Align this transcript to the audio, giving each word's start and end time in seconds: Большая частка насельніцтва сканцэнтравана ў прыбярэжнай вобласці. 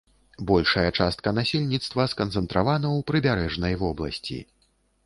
Большая 0.51 0.89
частка 1.03 1.33
насельніцтва 1.39 2.09
сканцэнтравана 2.15 2.87
ў 2.97 3.09
прыбярэжнай 3.13 3.73
вобласці. 3.85 4.45